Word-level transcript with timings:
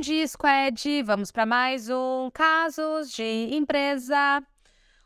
dia, 0.00 0.26
Squad! 0.26 1.02
Vamos 1.04 1.30
para 1.30 1.46
mais 1.46 1.88
um 1.88 2.30
Casos 2.32 3.10
de 3.10 3.48
Empresa. 3.54 4.42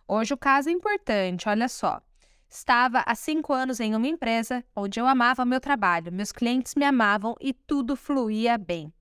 Hoje 0.08 0.34
o 0.34 0.36
caso 0.36 0.68
é 0.68 0.72
importante, 0.72 1.48
olha 1.48 1.68
só. 1.68 2.02
Estava 2.48 3.02
há 3.06 3.14
cinco 3.14 3.52
anos 3.52 3.78
em 3.78 3.94
uma 3.94 4.08
empresa 4.08 4.64
onde 4.74 4.98
eu 4.98 5.06
amava 5.06 5.44
meu 5.44 5.60
trabalho, 5.60 6.12
meus 6.12 6.32
clientes 6.32 6.74
me 6.74 6.84
amavam 6.84 7.36
e 7.40 7.52
tudo 7.52 7.94
fluía 7.94 8.58
bem. 8.58 8.92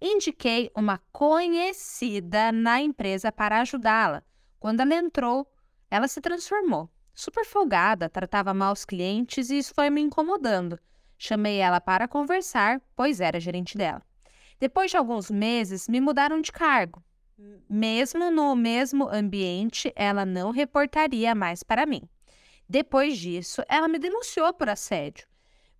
Indiquei 0.00 0.70
uma 0.74 1.00
conhecida 1.12 2.50
na 2.50 2.80
empresa 2.80 3.30
para 3.30 3.60
ajudá-la. 3.60 4.24
Quando 4.58 4.80
ela 4.80 4.94
entrou, 4.94 5.46
ela 5.90 6.08
se 6.08 6.20
transformou. 6.20 6.90
Super 7.14 7.44
folgada, 7.44 8.08
tratava 8.08 8.52
mal 8.52 8.72
os 8.72 8.84
clientes 8.84 9.50
e 9.50 9.58
isso 9.58 9.72
foi 9.74 9.88
me 9.88 10.00
incomodando. 10.00 10.78
Chamei 11.16 11.58
ela 11.58 11.80
para 11.80 12.08
conversar, 12.08 12.80
pois 12.96 13.20
era 13.20 13.38
gerente 13.38 13.78
dela. 13.78 14.07
Depois 14.60 14.90
de 14.90 14.96
alguns 14.96 15.30
meses, 15.30 15.88
me 15.88 16.00
mudaram 16.00 16.40
de 16.40 16.50
cargo. 16.50 17.02
Mesmo 17.68 18.30
no 18.30 18.56
mesmo 18.56 19.08
ambiente, 19.08 19.92
ela 19.94 20.26
não 20.26 20.50
reportaria 20.50 21.34
mais 21.34 21.62
para 21.62 21.86
mim. 21.86 22.02
Depois 22.68 23.16
disso, 23.16 23.62
ela 23.68 23.86
me 23.86 23.98
denunciou 23.98 24.52
por 24.52 24.68
assédio. 24.68 25.26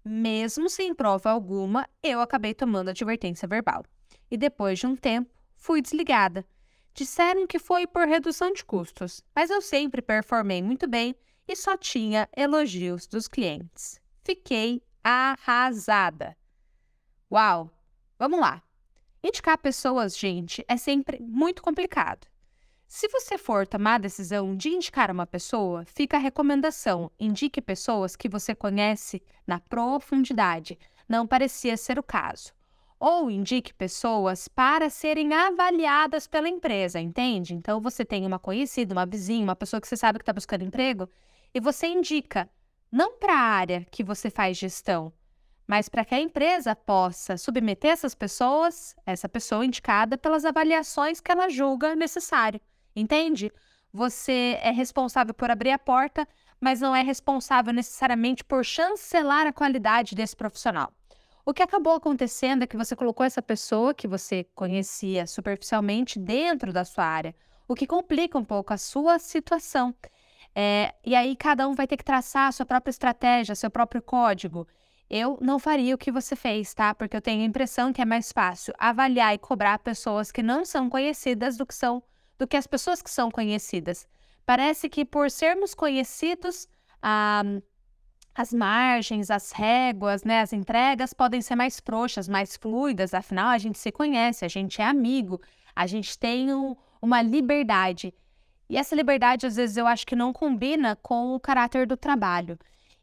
Mesmo 0.04 0.70
sem 0.70 0.94
prova 0.94 1.30
alguma, 1.30 1.88
eu 2.02 2.20
acabei 2.20 2.54
tomando 2.54 2.90
advertência 2.90 3.48
verbal. 3.48 3.84
E 4.30 4.36
depois 4.36 4.78
de 4.78 4.86
um 4.86 4.94
tempo, 4.94 5.34
fui 5.56 5.82
desligada. 5.82 6.46
Disseram 6.94 7.46
que 7.46 7.58
foi 7.58 7.86
por 7.86 8.06
redução 8.06 8.52
de 8.52 8.64
custos, 8.64 9.22
mas 9.34 9.50
eu 9.50 9.60
sempre 9.60 10.00
performei 10.00 10.62
muito 10.62 10.88
bem 10.88 11.14
e 11.46 11.56
só 11.56 11.76
tinha 11.76 12.28
elogios 12.36 13.06
dos 13.06 13.26
clientes. 13.26 14.00
Fiquei 14.24 14.82
arrasada. 15.02 16.36
Uau! 17.30 17.70
Vamos 18.18 18.40
lá. 18.40 18.62
Indicar 19.22 19.58
pessoas, 19.58 20.16
gente, 20.16 20.64
é 20.68 20.76
sempre 20.76 21.20
muito 21.20 21.60
complicado. 21.60 22.26
Se 22.86 23.08
você 23.08 23.36
for 23.36 23.66
tomar 23.66 23.96
a 23.96 23.98
decisão 23.98 24.56
de 24.56 24.70
indicar 24.70 25.10
uma 25.10 25.26
pessoa, 25.26 25.84
fica 25.84 26.16
a 26.16 26.20
recomendação: 26.20 27.10
indique 27.18 27.60
pessoas 27.60 28.16
que 28.16 28.28
você 28.28 28.54
conhece 28.54 29.22
na 29.46 29.60
profundidade. 29.60 30.78
Não 31.08 31.26
parecia 31.26 31.76
ser 31.76 31.98
o 31.98 32.02
caso. 32.02 32.52
Ou 32.98 33.30
indique 33.30 33.74
pessoas 33.74 34.48
para 34.48 34.88
serem 34.88 35.34
avaliadas 35.34 36.26
pela 36.26 36.48
empresa, 36.48 36.98
entende? 37.00 37.54
Então 37.54 37.80
você 37.80 38.04
tem 38.04 38.24
uma 38.24 38.38
conhecida, 38.38 38.94
uma 38.94 39.06
vizinha, 39.06 39.44
uma 39.44 39.54
pessoa 39.56 39.80
que 39.80 39.86
você 39.86 39.96
sabe 39.96 40.18
que 40.18 40.22
está 40.22 40.32
buscando 40.32 40.64
emprego, 40.64 41.08
e 41.52 41.60
você 41.60 41.86
indica 41.86 42.48
não 42.90 43.18
para 43.18 43.34
a 43.34 43.38
área 43.38 43.86
que 43.90 44.02
você 44.02 44.30
faz 44.30 44.56
gestão, 44.56 45.12
mas 45.68 45.86
para 45.86 46.02
que 46.02 46.14
a 46.14 46.20
empresa 46.20 46.74
possa 46.74 47.36
submeter 47.36 47.90
essas 47.90 48.14
pessoas, 48.14 48.96
essa 49.04 49.28
pessoa 49.28 49.66
indicada, 49.66 50.16
pelas 50.16 50.46
avaliações 50.46 51.20
que 51.20 51.30
ela 51.30 51.50
julga 51.50 51.94
necessário. 51.94 52.58
Entende? 52.96 53.52
Você 53.92 54.58
é 54.62 54.70
responsável 54.70 55.34
por 55.34 55.50
abrir 55.50 55.70
a 55.70 55.78
porta, 55.78 56.26
mas 56.58 56.80
não 56.80 56.96
é 56.96 57.02
responsável 57.02 57.72
necessariamente 57.74 58.42
por 58.42 58.64
chancelar 58.64 59.46
a 59.46 59.52
qualidade 59.52 60.14
desse 60.14 60.34
profissional. 60.34 60.90
O 61.44 61.52
que 61.52 61.62
acabou 61.62 61.94
acontecendo 61.94 62.62
é 62.62 62.66
que 62.66 62.76
você 62.76 62.96
colocou 62.96 63.24
essa 63.24 63.42
pessoa 63.42 63.92
que 63.92 64.08
você 64.08 64.44
conhecia 64.54 65.26
superficialmente 65.26 66.18
dentro 66.18 66.72
da 66.72 66.84
sua 66.84 67.04
área, 67.04 67.34
o 67.66 67.74
que 67.74 67.86
complica 67.86 68.38
um 68.38 68.44
pouco 68.44 68.72
a 68.72 68.78
sua 68.78 69.18
situação. 69.18 69.94
É, 70.54 70.94
e 71.04 71.14
aí 71.14 71.36
cada 71.36 71.68
um 71.68 71.74
vai 71.74 71.86
ter 71.86 71.98
que 71.98 72.04
traçar 72.04 72.48
a 72.48 72.52
sua 72.52 72.64
própria 72.64 72.90
estratégia, 72.90 73.54
seu 73.54 73.70
próprio 73.70 74.00
código. 74.00 74.66
Eu 75.10 75.38
não 75.40 75.58
faria 75.58 75.94
o 75.94 75.98
que 75.98 76.12
você 76.12 76.36
fez, 76.36 76.74
tá? 76.74 76.94
Porque 76.94 77.16
eu 77.16 77.22
tenho 77.22 77.42
a 77.42 77.46
impressão 77.46 77.92
que 77.92 78.02
é 78.02 78.04
mais 78.04 78.30
fácil 78.30 78.74
avaliar 78.78 79.34
e 79.34 79.38
cobrar 79.38 79.78
pessoas 79.78 80.30
que 80.30 80.42
não 80.42 80.64
são 80.64 80.90
conhecidas 80.90 81.56
do 81.56 81.64
que 81.64 81.74
são 81.74 82.02
do 82.38 82.46
que 82.46 82.56
as 82.56 82.66
pessoas 82.66 83.02
que 83.02 83.10
são 83.10 83.30
conhecidas. 83.30 84.06
Parece 84.46 84.88
que 84.88 85.04
por 85.04 85.28
sermos 85.30 85.74
conhecidos, 85.74 86.68
ah, 87.02 87.42
as 88.34 88.52
margens, 88.52 89.30
as 89.30 89.50
réguas, 89.50 90.22
né, 90.22 90.40
as 90.40 90.52
entregas 90.52 91.12
podem 91.12 91.42
ser 91.42 91.56
mais 91.56 91.80
frouxas, 91.80 92.28
mais 92.28 92.56
fluidas, 92.56 93.12
afinal 93.12 93.48
a 93.48 93.58
gente 93.58 93.76
se 93.76 93.90
conhece, 93.90 94.44
a 94.44 94.48
gente 94.48 94.80
é 94.80 94.84
amigo, 94.84 95.40
a 95.74 95.86
gente 95.88 96.16
tem 96.16 96.54
um, 96.54 96.76
uma 97.02 97.20
liberdade. 97.20 98.14
E 98.68 98.76
essa 98.76 98.94
liberdade, 98.94 99.46
às 99.46 99.56
vezes, 99.56 99.76
eu 99.76 99.86
acho 99.86 100.06
que 100.06 100.14
não 100.14 100.32
combina 100.32 100.94
com 100.96 101.34
o 101.34 101.40
caráter 101.40 101.86
do 101.86 101.96
trabalho. 101.96 102.56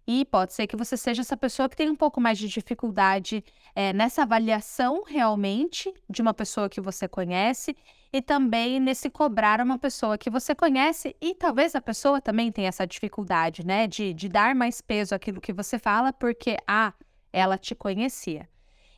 E 0.08 0.24
pode 0.26 0.54
ser 0.54 0.68
que 0.68 0.76
você 0.76 0.96
seja 0.96 1.22
essa 1.22 1.36
pessoa 1.36 1.68
que 1.68 1.76
tem 1.76 1.90
um 1.90 1.96
pouco 1.96 2.22
mais 2.22 2.38
de 2.38 2.48
dificuldade 2.48 3.44
é, 3.74 3.92
nessa 3.92 4.22
avaliação 4.22 5.04
realmente 5.04 5.92
de 6.08 6.22
uma 6.22 6.34
pessoa 6.34 6.70
que 6.70 6.80
você 6.80 7.08
conhece 7.08 7.76
e 8.14 8.22
também 8.22 8.80
nesse 8.80 9.10
cobrar 9.10 9.60
uma 9.60 9.80
pessoa 9.80 10.18
que 10.18 10.30
você 10.30 10.54
conhece 10.54 11.16
e 11.20 11.34
talvez 11.34 11.76
a 11.76 11.82
pessoa 11.82 12.22
também 12.22 12.52
tenha 12.52 12.68
essa 12.68 12.86
dificuldade, 12.86 13.66
né, 13.66 13.88
de, 13.88 14.14
de 14.14 14.30
dar 14.30 14.54
mais 14.54 14.80
peso 14.80 15.16
àquilo 15.16 15.42
que 15.42 15.52
você 15.52 15.80
fala 15.80 16.14
porque, 16.14 16.58
ah, 16.68 16.94
ela 17.34 17.58
te 17.58 17.74
conhecia. 17.74 18.48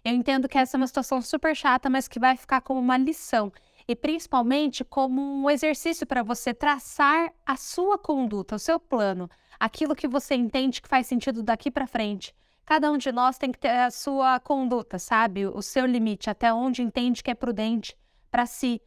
Eu 0.04 0.14
entendo 0.14 0.48
que 0.48 0.58
essa 0.58 0.76
é 0.76 0.80
uma 0.80 0.88
situação 0.88 1.22
super 1.22 1.56
chata, 1.56 1.90
mas 1.90 2.08
que 2.08 2.20
vai 2.20 2.38
ficar 2.38 2.62
como 2.62 2.80
uma 2.80 2.98
lição 2.98 3.52
e 3.88 3.96
principalmente 3.96 4.84
como 4.84 5.22
um 5.22 5.50
exercício 5.50 6.06
para 6.06 6.22
você 6.22 6.54
traçar 6.54 7.32
a 7.46 7.56
sua 7.56 7.98
conduta, 7.98 8.56
o 8.56 8.60
seu 8.60 8.80
plano, 8.80 9.30
aquilo 9.60 9.96
que 9.96 10.08
você 10.08 10.36
entende 10.36 10.82
que 10.82 10.90
faz 10.90 11.08
sentido 11.08 11.42
daqui 11.42 11.72
para 11.72 11.88
frente. 11.88 12.36
Cada 12.66 12.92
um 12.92 12.98
de 12.98 13.12
nós 13.14 13.38
tem 13.38 13.50
que 13.50 13.60
ter 13.60 13.70
a 13.70 13.90
sua 13.90 14.42
conduta, 14.42 15.00
sabe? 15.00 15.48
O 15.48 15.62
seu 15.62 15.86
limite, 15.86 16.30
até 16.30 16.54
onde 16.54 16.82
entende 16.82 17.24
que 17.24 17.32
é 17.32 17.36
prudente 17.36 17.98
para 18.30 18.46
si. 18.46 18.82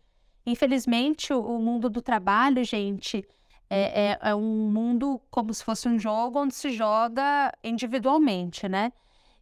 Infelizmente, 0.44 1.33
o, 1.33 1.59
mundo 1.59 1.89
do 1.89 2.03
trabalho, 2.03 2.62
gente, 2.62 3.27
é, 3.71 4.10
é, 4.10 4.19
é, 4.21 4.34
um 4.34 4.71
mundo 4.71 5.19
como 5.31 5.55
se 5.55 5.65
fosse 5.65 5.89
um 5.89 5.99
jogo 5.99 6.41
onde 6.41 6.55
se 6.55 6.71
joga 6.72 7.50
individualmente, 7.65 8.69
né? 8.69 8.93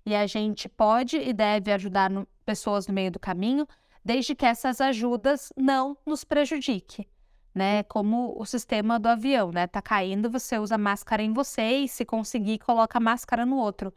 E 0.06 0.14
a 0.14 0.26
gente 0.26 0.68
pode 0.68 1.16
e 1.16 1.32
deve 1.32 1.72
ajudar 1.72 2.08
no, 2.08 2.26
pessoas 2.44 2.86
no 2.86 2.94
meio 2.94 3.10
do 3.10 3.18
caminho, 3.18 3.66
desde 4.04 4.34
que 4.34 4.47
essas 4.47 4.81
ajudas 4.81 5.53
não 5.56 5.97
nos 6.06 6.25
prejudique, 6.25 7.09
né? 7.54 7.82
Como 7.84 8.34
o 8.38 8.44
sistema 8.44 8.98
do 8.98 9.09
avião, 9.09 9.50
né? 9.53 9.66
Tá 9.66 9.82
caindo, 9.82 10.31
você 10.31 10.59
usa 10.59 10.78
máscara 10.78 11.22
em 11.22 11.32
você 11.32 11.78
e 11.78 11.88
se 11.88 12.04
conseguir, 12.04 12.59
coloca 12.59 13.00
máscara 13.00 13.44
no 13.44 13.56
outro. 13.56 13.92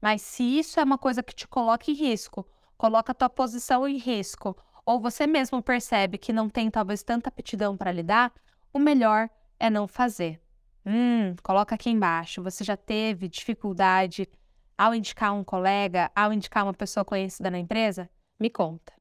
Mas 0.00 0.22
se 0.22 0.42
isso 0.42 0.78
é 0.78 0.84
uma 0.84 0.98
coisa 0.98 1.22
que 1.22 1.34
te 1.34 1.48
coloca 1.48 1.90
em 1.90 1.94
risco, 1.94 2.46
coloca 2.76 3.12
a 3.12 3.14
tua 3.14 3.30
posição 3.30 3.88
em 3.88 3.96
risco, 3.96 4.56
ou 4.84 5.00
você 5.00 5.26
mesmo 5.26 5.62
percebe 5.62 6.18
que 6.18 6.32
não 6.32 6.48
tem 6.48 6.70
talvez 6.70 7.02
tanta 7.02 7.28
aptidão 7.28 7.76
para 7.76 7.92
lidar, 7.92 8.32
o 8.72 8.78
melhor 8.78 9.30
é 9.58 9.70
não 9.70 9.88
fazer. 9.88 10.40
Hum, 10.84 11.34
coloca 11.42 11.74
aqui 11.74 11.88
embaixo. 11.88 12.42
Você 12.42 12.62
já 12.62 12.76
teve 12.76 13.28
dificuldade 13.28 14.28
ao 14.76 14.94
indicar 14.94 15.32
um 15.32 15.42
colega, 15.42 16.10
ao 16.14 16.32
indicar 16.32 16.64
uma 16.64 16.74
pessoa 16.74 17.04
conhecida 17.04 17.50
na 17.50 17.58
empresa? 17.58 18.10
Me 18.38 18.50
conta. 18.50 18.92